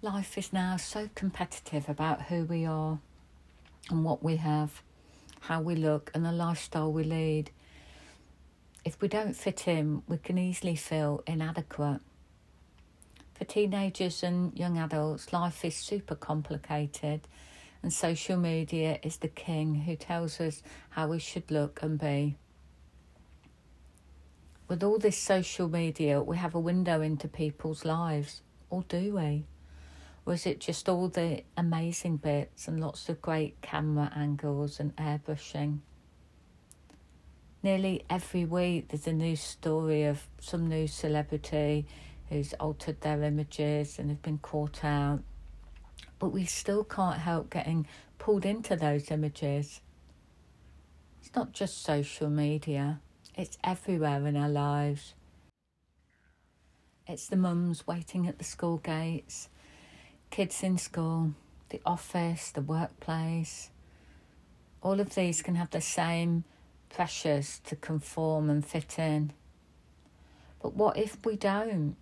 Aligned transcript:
Life 0.00 0.38
is 0.38 0.52
now 0.52 0.76
so 0.76 1.10
competitive 1.16 1.88
about 1.88 2.22
who 2.22 2.44
we 2.44 2.64
are 2.64 3.00
and 3.90 4.04
what 4.04 4.22
we 4.22 4.36
have, 4.36 4.80
how 5.40 5.60
we 5.60 5.74
look, 5.74 6.12
and 6.14 6.24
the 6.24 6.30
lifestyle 6.30 6.92
we 6.92 7.02
lead. 7.02 7.50
If 8.84 9.00
we 9.00 9.08
don't 9.08 9.34
fit 9.34 9.66
in, 9.66 10.04
we 10.06 10.18
can 10.18 10.38
easily 10.38 10.76
feel 10.76 11.24
inadequate. 11.26 12.00
For 13.34 13.44
teenagers 13.44 14.22
and 14.22 14.56
young 14.56 14.78
adults, 14.78 15.32
life 15.32 15.64
is 15.64 15.74
super 15.74 16.14
complicated, 16.14 17.22
and 17.82 17.92
social 17.92 18.36
media 18.36 19.00
is 19.02 19.16
the 19.16 19.26
king 19.26 19.74
who 19.80 19.96
tells 19.96 20.40
us 20.40 20.62
how 20.90 21.08
we 21.08 21.18
should 21.18 21.50
look 21.50 21.82
and 21.82 21.98
be. 21.98 22.36
With 24.68 24.84
all 24.84 25.00
this 25.00 25.18
social 25.18 25.68
media, 25.68 26.22
we 26.22 26.36
have 26.36 26.54
a 26.54 26.60
window 26.60 27.00
into 27.00 27.26
people's 27.26 27.84
lives, 27.84 28.42
or 28.70 28.84
do 28.88 29.16
we? 29.16 29.44
Is 30.30 30.44
it 30.44 30.60
just 30.60 30.88
all 30.88 31.08
the 31.08 31.42
amazing 31.56 32.18
bits 32.18 32.68
and 32.68 32.80
lots 32.80 33.08
of 33.08 33.22
great 33.22 33.60
camera 33.62 34.12
angles 34.14 34.78
and 34.78 34.94
airbrushing? 34.96 35.78
Nearly 37.62 38.04
every 38.10 38.44
week, 38.44 38.88
there's 38.88 39.06
a 39.06 39.12
new 39.12 39.36
story 39.36 40.04
of 40.04 40.26
some 40.38 40.68
new 40.68 40.86
celebrity 40.86 41.86
who's 42.28 42.52
altered 42.54 43.00
their 43.00 43.22
images 43.22 43.98
and 43.98 44.10
have 44.10 44.22
been 44.22 44.38
caught 44.38 44.84
out. 44.84 45.20
But 46.18 46.28
we 46.28 46.44
still 46.44 46.84
can't 46.84 47.18
help 47.18 47.50
getting 47.50 47.86
pulled 48.18 48.44
into 48.44 48.76
those 48.76 49.10
images. 49.10 49.80
It's 51.20 51.34
not 51.34 51.52
just 51.52 51.82
social 51.82 52.28
media, 52.28 53.00
it's 53.34 53.56
everywhere 53.64 54.26
in 54.26 54.36
our 54.36 54.48
lives. 54.48 55.14
It's 57.06 57.28
the 57.28 57.36
mums 57.36 57.86
waiting 57.86 58.28
at 58.28 58.38
the 58.38 58.44
school 58.44 58.76
gates, 58.76 59.48
kids 60.30 60.62
in 60.62 60.78
school, 60.78 61.34
the 61.70 61.80
office, 61.84 62.50
the 62.50 62.60
workplace. 62.60 63.70
All 64.82 65.00
of 65.00 65.14
these 65.14 65.42
can 65.42 65.54
have 65.56 65.70
the 65.70 65.80
same 65.80 66.44
pressures 66.88 67.60
to 67.64 67.76
conform 67.76 68.48
and 68.48 68.64
fit 68.64 68.98
in. 68.98 69.32
But 70.62 70.74
what 70.74 70.96
if 70.96 71.24
we 71.24 71.36
don't? 71.36 71.96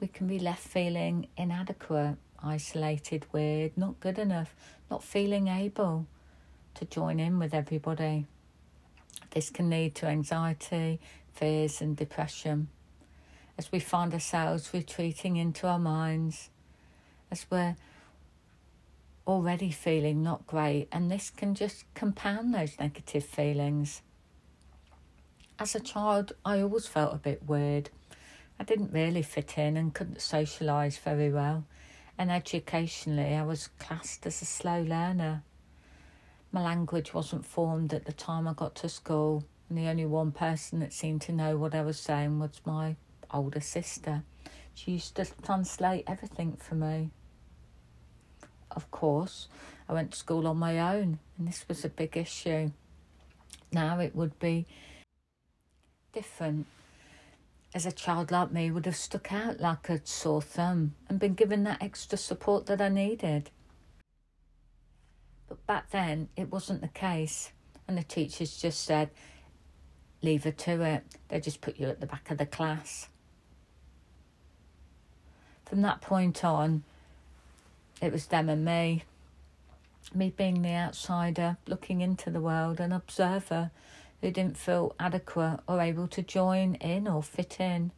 We 0.00 0.08
can 0.08 0.26
be 0.26 0.38
left 0.38 0.66
feeling 0.66 1.28
inadequate, 1.36 2.16
isolated, 2.42 3.26
weird, 3.32 3.76
not 3.76 4.00
good 4.00 4.18
enough, 4.18 4.54
not 4.90 5.04
feeling 5.04 5.48
able 5.48 6.06
to 6.74 6.84
join 6.84 7.20
in 7.20 7.38
with 7.38 7.54
everybody. 7.54 8.26
This 9.30 9.50
can 9.50 9.70
lead 9.70 9.94
to 9.96 10.06
anxiety, 10.06 11.00
fears, 11.32 11.80
and 11.80 11.96
depression 11.96 12.68
as 13.60 13.70
we 13.70 13.78
find 13.78 14.14
ourselves 14.14 14.72
retreating 14.72 15.36
into 15.36 15.66
our 15.66 15.78
minds, 15.78 16.48
as 17.30 17.46
we're 17.50 17.76
already 19.26 19.70
feeling 19.70 20.22
not 20.22 20.46
great, 20.46 20.88
and 20.90 21.10
this 21.10 21.30
can 21.30 21.54
just 21.54 21.84
compound 21.94 22.52
those 22.52 22.78
negative 22.78 23.24
feelings. 23.24 24.02
As 25.58 25.74
a 25.74 25.80
child, 25.80 26.32
I 26.44 26.60
always 26.60 26.86
felt 26.86 27.14
a 27.14 27.18
bit 27.18 27.46
weird. 27.46 27.90
I 28.58 28.64
didn't 28.64 28.92
really 28.92 29.22
fit 29.22 29.56
in 29.56 29.76
and 29.76 29.94
couldn't 29.94 30.18
socialise 30.18 30.98
very 30.98 31.30
well, 31.30 31.64
and 32.18 32.30
educationally, 32.30 33.34
I 33.34 33.42
was 33.42 33.68
classed 33.78 34.26
as 34.26 34.42
a 34.42 34.46
slow 34.46 34.82
learner. 34.82 35.42
My 36.52 36.62
language 36.62 37.14
wasn't 37.14 37.46
formed 37.46 37.94
at 37.94 38.06
the 38.06 38.12
time 38.12 38.48
I 38.48 38.54
got 38.54 38.74
to 38.76 38.88
school, 38.88 39.44
and 39.68 39.78
the 39.78 39.86
only 39.88 40.06
one 40.06 40.32
person 40.32 40.80
that 40.80 40.92
seemed 40.92 41.22
to 41.22 41.32
know 41.32 41.56
what 41.56 41.74
I 41.74 41.82
was 41.82 42.00
saying 42.00 42.40
was 42.40 42.60
my 42.66 42.96
older 43.32 43.60
sister. 43.60 44.24
She 44.74 44.92
used 44.92 45.14
to 45.16 45.26
translate 45.42 46.04
everything 46.08 46.56
for 46.56 46.74
me. 46.74 47.10
Of 48.70 48.90
course, 48.90 49.48
I 49.88 49.92
went 49.92 50.12
to 50.12 50.18
school 50.18 50.46
on 50.46 50.56
my 50.56 50.78
own, 50.78 51.18
and 51.36 51.48
this 51.48 51.64
was 51.68 51.84
a 51.84 51.88
big 51.88 52.16
issue. 52.16 52.70
Now 53.72 53.98
it 53.98 54.14
would 54.14 54.38
be 54.38 54.66
different. 56.12 56.66
As 57.72 57.86
a 57.86 57.92
child 57.92 58.30
like 58.30 58.50
me 58.50 58.70
would 58.70 58.86
have 58.86 58.96
stuck 58.96 59.32
out 59.32 59.60
like 59.60 59.88
a 59.88 60.00
sore 60.04 60.42
thumb 60.42 60.94
and 61.08 61.20
been 61.20 61.34
given 61.34 61.64
that 61.64 61.82
extra 61.82 62.18
support 62.18 62.66
that 62.66 62.80
I 62.80 62.88
needed. 62.88 63.50
But 65.48 65.64
back 65.66 65.90
then 65.90 66.28
it 66.36 66.50
wasn't 66.50 66.80
the 66.80 66.88
case, 66.88 67.52
and 67.86 67.96
the 67.96 68.02
teachers 68.02 68.56
just 68.56 68.84
said, 68.84 69.10
Leave 70.22 70.44
her 70.44 70.52
to 70.52 70.82
it. 70.82 71.04
They 71.28 71.40
just 71.40 71.60
put 71.60 71.78
you 71.78 71.88
at 71.88 72.00
the 72.00 72.06
back 72.06 72.30
of 72.30 72.38
the 72.38 72.46
class. 72.46 73.08
From 75.64 75.82
that 75.82 76.00
point 76.00 76.44
on, 76.44 76.84
it 78.00 78.12
was 78.12 78.26
them 78.26 78.48
and 78.48 78.64
me. 78.64 79.04
Me 80.14 80.32
being 80.34 80.62
the 80.62 80.74
outsider, 80.74 81.58
looking 81.66 82.00
into 82.00 82.30
the 82.30 82.40
world, 82.40 82.80
an 82.80 82.92
observer 82.92 83.70
who 84.20 84.30
didn't 84.30 84.56
feel 84.56 84.94
adequate 84.98 85.60
or 85.68 85.80
able 85.80 86.08
to 86.08 86.22
join 86.22 86.74
in 86.76 87.06
or 87.06 87.22
fit 87.22 87.60
in. 87.60 87.92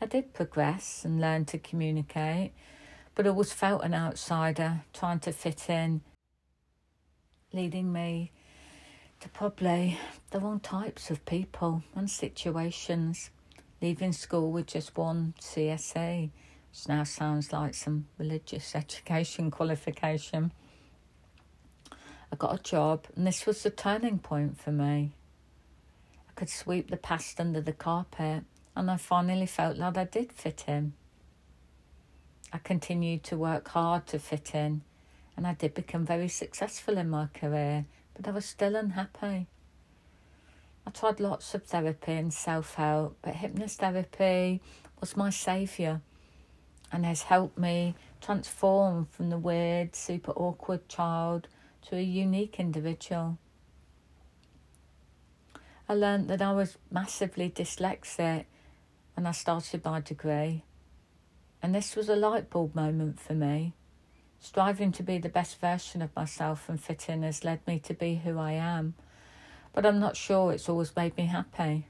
I 0.00 0.06
did 0.06 0.32
progress 0.32 1.04
and 1.04 1.20
learn 1.20 1.44
to 1.46 1.58
communicate, 1.58 2.52
but 3.14 3.26
always 3.26 3.52
felt 3.52 3.84
an 3.84 3.94
outsider 3.94 4.82
trying 4.94 5.20
to 5.20 5.32
fit 5.32 5.68
in, 5.68 6.00
leading 7.52 7.92
me 7.92 8.32
to 9.20 9.28
probably 9.28 9.98
the 10.30 10.40
wrong 10.40 10.60
types 10.60 11.10
of 11.10 11.24
people 11.26 11.82
and 11.94 12.10
situations. 12.10 13.30
Leaving 13.82 14.12
school 14.12 14.52
with 14.52 14.66
just 14.66 14.96
one 14.96 15.34
CSE 15.40 16.30
which 16.70 16.88
now 16.88 17.04
sounds 17.04 17.52
like 17.52 17.74
some 17.74 18.06
religious 18.18 18.74
education 18.74 19.50
qualification. 19.50 20.52
I 22.32 22.36
got 22.36 22.60
a 22.60 22.62
job, 22.62 23.06
and 23.16 23.26
this 23.26 23.44
was 23.44 23.62
the 23.62 23.70
turning 23.70 24.18
point 24.18 24.58
for 24.58 24.70
me. 24.70 25.12
I 26.28 26.32
could 26.36 26.48
sweep 26.48 26.90
the 26.90 26.96
past 26.96 27.40
under 27.40 27.60
the 27.60 27.72
carpet, 27.72 28.44
and 28.76 28.90
I 28.90 28.96
finally 28.96 29.46
felt 29.46 29.76
like 29.76 29.96
I 29.96 30.04
did 30.04 30.32
fit 30.32 30.64
in. 30.68 30.92
I 32.52 32.58
continued 32.58 33.24
to 33.24 33.36
work 33.36 33.68
hard 33.68 34.06
to 34.08 34.18
fit 34.18 34.54
in, 34.54 34.82
and 35.36 35.46
I 35.46 35.54
did 35.54 35.74
become 35.74 36.06
very 36.06 36.28
successful 36.28 36.98
in 36.98 37.10
my 37.10 37.26
career, 37.34 37.84
but 38.14 38.28
I 38.28 38.30
was 38.30 38.44
still 38.44 38.76
unhappy. 38.76 39.48
I 40.86 40.90
tried 40.92 41.20
lots 41.20 41.52
of 41.54 41.64
therapy 41.64 42.12
and 42.12 42.32
self 42.32 42.74
help, 42.76 43.18
but 43.22 43.34
hypnotherapy 43.34 44.60
was 45.00 45.16
my 45.16 45.30
saviour 45.30 46.00
and 46.92 47.04
has 47.04 47.22
helped 47.22 47.58
me 47.58 47.94
transform 48.20 49.06
from 49.10 49.30
the 49.30 49.38
weird, 49.38 49.94
super 49.94 50.32
awkward 50.32 50.88
child 50.88 51.48
to 51.82 51.96
a 51.96 52.02
unique 52.02 52.58
individual. 52.58 53.38
I 55.88 55.94
learned 55.94 56.28
that 56.28 56.42
I 56.42 56.52
was 56.52 56.78
massively 56.90 57.50
dyslexic 57.50 58.44
when 59.14 59.26
I 59.26 59.32
started 59.32 59.84
my 59.84 60.00
degree, 60.00 60.64
and 61.62 61.74
this 61.74 61.96
was 61.96 62.08
a 62.08 62.16
light 62.16 62.50
bulb 62.50 62.74
moment 62.74 63.18
for 63.18 63.34
me. 63.34 63.72
Striving 64.38 64.92
to 64.92 65.02
be 65.02 65.18
the 65.18 65.28
best 65.28 65.60
version 65.60 66.00
of 66.00 66.14
myself 66.16 66.68
and 66.68 66.80
fit 66.80 67.08
in 67.08 67.22
has 67.22 67.44
led 67.44 67.66
me 67.66 67.78
to 67.80 67.92
be 67.92 68.16
who 68.16 68.38
I 68.38 68.52
am, 68.52 68.94
but 69.72 69.84
I'm 69.84 70.00
not 70.00 70.16
sure 70.16 70.52
it's 70.52 70.68
always 70.68 70.96
made 70.96 71.16
me 71.16 71.26
happy. 71.26 71.86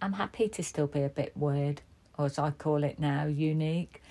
I'm 0.00 0.14
happy 0.14 0.48
to 0.48 0.62
still 0.62 0.86
be 0.86 1.02
a 1.02 1.08
bit 1.08 1.36
weird 1.36 1.82
or 2.18 2.26
as 2.26 2.38
I 2.38 2.50
call 2.50 2.82
it 2.82 2.98
now, 2.98 3.26
unique. 3.26 4.02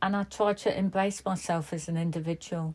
And 0.00 0.16
I 0.16 0.24
try 0.24 0.54
to 0.54 0.76
embrace 0.76 1.24
myself 1.24 1.72
as 1.72 1.88
an 1.88 1.96
individual. 1.96 2.74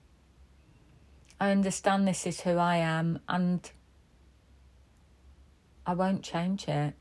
I 1.40 1.50
understand 1.52 2.08
this 2.08 2.28
is 2.28 2.42
who 2.42 2.58
I 2.58 2.78
am 2.78 3.20
and 3.28 3.70
I 5.86 5.96
won't 5.96 6.24
change 6.24 6.68
it. 6.68 6.94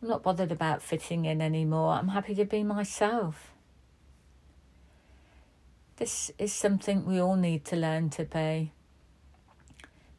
I'm 0.00 0.08
not 0.08 0.22
bothered 0.22 0.52
about 0.52 0.82
fitting 0.82 1.24
in 1.24 1.40
anymore. 1.40 1.94
I'm 1.94 2.08
happy 2.08 2.34
to 2.36 2.44
be 2.44 2.62
myself. 2.62 3.52
This 5.96 6.30
is 6.38 6.52
something 6.52 7.04
we 7.04 7.20
all 7.20 7.36
need 7.36 7.64
to 7.66 7.76
learn 7.76 8.10
to 8.10 8.24
be. 8.24 8.72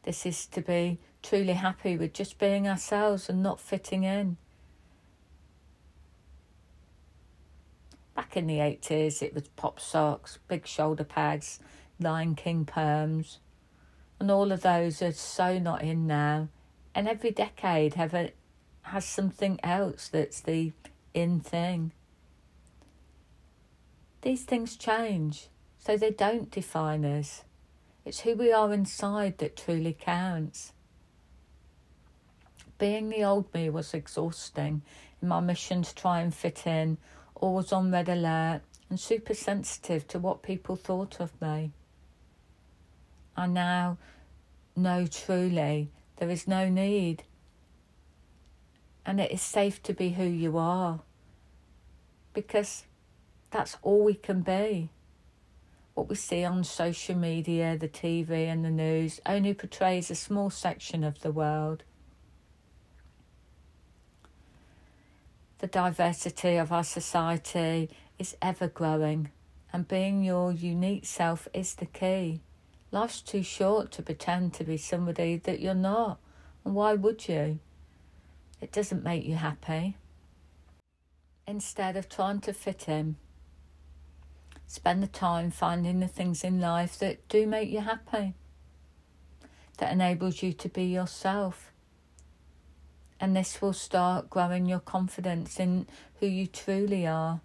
This 0.02 0.26
is 0.26 0.46
to 0.48 0.60
be 0.60 0.98
truly 1.22 1.54
happy 1.54 1.96
with 1.96 2.12
just 2.12 2.38
being 2.38 2.68
ourselves 2.68 3.28
and 3.30 3.42
not 3.42 3.60
fitting 3.60 4.04
in. 4.04 4.36
In 8.34 8.48
the 8.48 8.58
80s, 8.58 9.22
it 9.22 9.32
was 9.32 9.46
pop 9.48 9.78
socks, 9.78 10.40
big 10.48 10.66
shoulder 10.66 11.04
pads, 11.04 11.60
Lion 12.00 12.34
King 12.34 12.64
perms, 12.64 13.38
and 14.18 14.28
all 14.28 14.50
of 14.50 14.62
those 14.62 15.00
are 15.02 15.12
so 15.12 15.60
not 15.60 15.82
in 15.82 16.08
now. 16.08 16.48
And 16.96 17.06
every 17.06 17.30
decade 17.30 17.94
have 17.94 18.12
a, 18.12 18.32
has 18.82 19.04
something 19.04 19.60
else 19.62 20.08
that's 20.08 20.40
the 20.40 20.72
in 21.12 21.38
thing. 21.38 21.92
These 24.22 24.42
things 24.42 24.76
change, 24.76 25.48
so 25.78 25.96
they 25.96 26.10
don't 26.10 26.50
define 26.50 27.04
us. 27.04 27.44
It's 28.04 28.20
who 28.20 28.34
we 28.34 28.52
are 28.52 28.72
inside 28.72 29.38
that 29.38 29.56
truly 29.56 29.96
counts. 29.98 30.72
Being 32.78 33.10
the 33.10 33.22
old 33.22 33.54
me 33.54 33.70
was 33.70 33.94
exhausting 33.94 34.82
in 35.22 35.28
my 35.28 35.38
mission 35.38 35.82
to 35.82 35.94
try 35.94 36.20
and 36.20 36.34
fit 36.34 36.66
in 36.66 36.98
always 37.34 37.72
on 37.72 37.90
red 37.90 38.08
alert, 38.08 38.62
and 38.88 38.98
super 38.98 39.34
sensitive 39.34 40.06
to 40.08 40.18
what 40.18 40.42
people 40.42 40.76
thought 40.76 41.20
of 41.20 41.40
me. 41.40 41.72
I 43.36 43.46
now 43.46 43.98
know 44.76 45.06
truly 45.06 45.90
there 46.16 46.30
is 46.30 46.46
no 46.46 46.68
need, 46.68 47.24
and 49.04 49.20
it 49.20 49.32
is 49.32 49.42
safe 49.42 49.82
to 49.84 49.92
be 49.92 50.10
who 50.10 50.24
you 50.24 50.56
are 50.56 51.00
because 52.34 52.84
that's 53.50 53.78
all 53.82 54.04
we 54.04 54.14
can 54.14 54.42
be. 54.42 54.90
What 55.94 56.08
we 56.08 56.16
see 56.16 56.44
on 56.44 56.64
social 56.64 57.14
media, 57.14 57.78
the 57.78 57.88
TV, 57.88 58.48
and 58.48 58.64
the 58.64 58.70
news 58.70 59.20
only 59.24 59.54
portrays 59.54 60.10
a 60.10 60.16
small 60.16 60.50
section 60.50 61.04
of 61.04 61.20
the 61.20 61.30
world. 61.30 61.84
The 65.64 65.68
diversity 65.68 66.56
of 66.56 66.72
our 66.72 66.84
society 66.84 67.88
is 68.18 68.36
ever 68.42 68.68
growing, 68.68 69.30
and 69.72 69.88
being 69.88 70.22
your 70.22 70.52
unique 70.52 71.06
self 71.06 71.48
is 71.54 71.74
the 71.74 71.86
key. 71.86 72.42
Life's 72.90 73.22
too 73.22 73.42
short 73.42 73.90
to 73.92 74.02
pretend 74.02 74.52
to 74.52 74.64
be 74.64 74.76
somebody 74.76 75.38
that 75.38 75.60
you're 75.60 75.72
not, 75.72 76.18
and 76.66 76.74
why 76.74 76.92
would 76.92 77.26
you? 77.28 77.60
It 78.60 78.72
doesn't 78.72 79.02
make 79.02 79.24
you 79.24 79.36
happy. 79.36 79.96
Instead 81.46 81.96
of 81.96 82.10
trying 82.10 82.40
to 82.40 82.52
fit 82.52 82.86
in, 82.86 83.16
Spend 84.66 85.02
the 85.02 85.06
time 85.06 85.50
finding 85.50 86.00
the 86.00 86.08
things 86.08 86.44
in 86.44 86.60
life 86.60 86.98
that 86.98 87.26
do 87.30 87.46
make 87.46 87.70
you 87.70 87.80
happy, 87.80 88.34
that 89.78 89.92
enables 89.92 90.42
you 90.42 90.52
to 90.52 90.68
be 90.68 90.84
yourself. 90.84 91.72
And 93.20 93.36
this 93.36 93.62
will 93.62 93.72
start 93.72 94.28
growing 94.28 94.66
your 94.66 94.80
confidence 94.80 95.58
in 95.58 95.86
who 96.20 96.26
you 96.26 96.46
truly 96.46 97.06
are. 97.06 97.40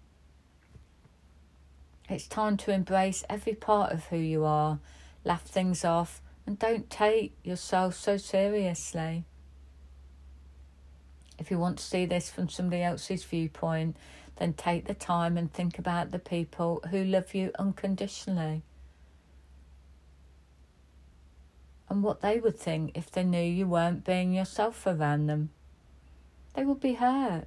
It's 2.08 2.26
time 2.26 2.56
to 2.58 2.72
embrace 2.72 3.24
every 3.30 3.54
part 3.54 3.92
of 3.92 4.06
who 4.06 4.16
you 4.16 4.44
are, 4.44 4.80
laugh 5.24 5.44
things 5.44 5.84
off, 5.84 6.20
and 6.44 6.58
don't 6.58 6.90
take 6.90 7.36
yourself 7.44 7.94
so 7.94 8.16
seriously. 8.16 9.24
If 11.38 11.50
you 11.50 11.58
want 11.58 11.78
to 11.78 11.84
see 11.84 12.04
this 12.04 12.28
from 12.28 12.48
somebody 12.48 12.82
else's 12.82 13.24
viewpoint, 13.24 13.96
then 14.36 14.54
take 14.54 14.86
the 14.86 14.94
time 14.94 15.36
and 15.36 15.52
think 15.52 15.78
about 15.78 16.10
the 16.10 16.18
people 16.18 16.82
who 16.90 17.04
love 17.04 17.34
you 17.34 17.52
unconditionally 17.58 18.62
and 21.90 22.02
what 22.02 22.20
they 22.20 22.38
would 22.38 22.56
think 22.56 22.92
if 22.94 23.10
they 23.10 23.24
knew 23.24 23.42
you 23.42 23.66
weren't 23.66 24.04
being 24.04 24.32
yourself 24.32 24.86
around 24.86 25.26
them. 25.26 25.50
They 26.54 26.64
would 26.64 26.80
be 26.80 26.94
hurt 26.94 27.46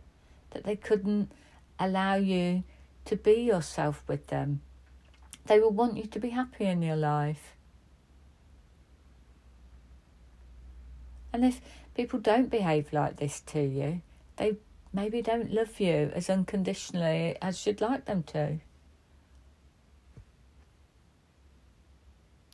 that 0.51 0.63
they 0.63 0.75
couldn't 0.75 1.31
allow 1.79 2.15
you 2.15 2.63
to 3.05 3.15
be 3.15 3.33
yourself 3.33 4.03
with 4.07 4.27
them. 4.27 4.61
They 5.45 5.59
will 5.59 5.71
want 5.71 5.97
you 5.97 6.05
to 6.05 6.19
be 6.19 6.29
happy 6.29 6.65
in 6.65 6.81
your 6.81 6.95
life. 6.95 7.55
And 11.33 11.43
if 11.43 11.59
people 11.95 12.19
don't 12.19 12.49
behave 12.49 12.93
like 12.93 13.17
this 13.17 13.41
to 13.47 13.61
you, 13.61 14.01
they 14.37 14.57
maybe 14.93 15.21
don't 15.21 15.51
love 15.51 15.79
you 15.79 16.11
as 16.13 16.29
unconditionally 16.29 17.35
as 17.41 17.65
you'd 17.65 17.81
like 17.81 18.05
them 18.05 18.23
to. 18.23 18.59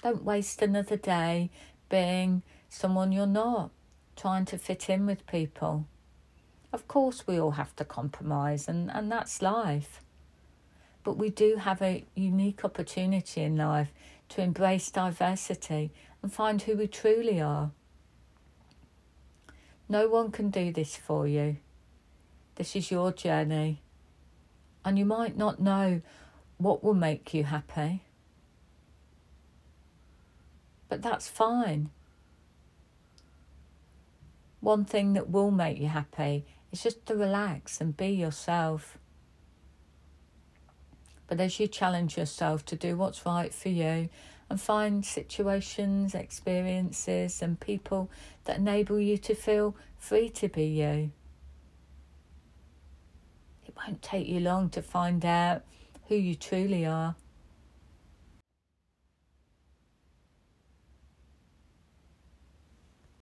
Don't 0.01 0.24
waste 0.24 0.62
another 0.62 0.96
day 0.96 1.50
being 1.90 2.42
someone 2.69 3.12
you're 3.12 3.28
not, 3.28 3.72
trying 4.16 4.46
to 4.46 4.57
fit 4.57 4.90
in 4.90 5.06
with 5.06 5.28
people. 5.28 5.86
Of 6.71 6.88
course, 6.88 7.25
we 7.25 7.39
all 7.39 7.51
have 7.51 7.75
to 7.77 7.86
compromise, 7.86 8.68
and, 8.68 8.92
and 8.92 9.12
that's 9.12 9.42
life. 9.42 10.01
But 11.04 11.18
we 11.18 11.30
do 11.30 11.56
have 11.56 11.81
a 11.81 12.06
unique 12.16 12.63
opportunity 12.63 13.42
in 13.42 13.56
life 13.56 13.92
to 14.30 14.42
embrace 14.42 14.92
diversity 14.92 15.92
and 16.21 16.31
find 16.31 16.62
who 16.62 16.75
we 16.75 16.88
truly 16.88 17.42
are. 17.42 17.71
No 19.88 20.07
one 20.07 20.31
can 20.31 20.51
do 20.51 20.71
this 20.71 20.95
for 20.95 21.27
you. 21.27 21.57
This 22.56 22.75
is 22.75 22.92
your 22.92 23.12
journey. 23.12 23.81
And 24.86 25.00
you 25.00 25.06
might 25.06 25.36
not 25.36 25.60
know 25.60 26.01
what 26.57 26.83
will 26.83 26.94
make 26.94 27.33
you 27.33 27.45
happy. 27.45 28.04
But 30.88 31.01
that's 31.01 31.27
fine. 31.27 31.89
One 34.60 34.86
thing 34.86 35.13
that 35.13 35.30
will 35.30 35.51
make 35.51 35.80
you 35.80 35.88
happy 35.88 36.45
is 36.71 36.83
just 36.83 37.06
to 37.07 37.16
relax 37.16 37.81
and 37.81 37.95
be 37.95 38.10
yourself. 38.10 38.98
But 41.27 41.39
as 41.39 41.60
you 41.60 41.68
challenge 41.68 42.18
yourself 42.18 42.66
to 42.66 42.75
do 42.75 42.98
what's 42.98 43.25
right 43.25 43.54
for 43.54 43.69
you 43.69 44.10
and 44.50 44.60
find 44.60 45.06
situations, 45.06 46.16
experiences, 46.16 47.42
and 47.42 47.60
people 47.60 48.10
that 48.45 48.57
enable 48.57 49.00
you 49.00 49.18
to 49.19 49.36
feel 49.36 49.75
free 49.98 50.30
to 50.30 50.50
be 50.50 50.66
you, 50.66 51.12
it 53.65 53.75
won't 53.75 54.01
take 54.01 54.27
you 54.27 54.39
long 54.39 54.69
to 54.72 54.81
find 54.81 55.24
out 55.24 55.63
who 56.07 56.15
you 56.15 56.33
truly 56.33 56.86
are. 56.86 57.15